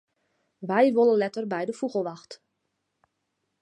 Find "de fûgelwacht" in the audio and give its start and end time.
1.67-2.31